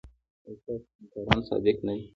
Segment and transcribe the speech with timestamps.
[0.45, 2.03] ایا ستاسو همکاران صادق نه دي؟